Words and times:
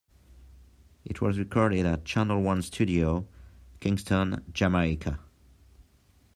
It 1.05 1.21
was 1.21 1.37
recorded 1.37 1.85
at 1.85 2.05
Channel 2.05 2.41
One 2.41 2.63
Studio, 2.63 3.27
Kingston, 3.81 4.43
Jamaica. 4.51 5.19